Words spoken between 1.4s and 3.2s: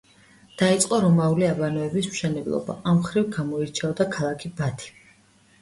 აბანოების მშენებლობა, ამ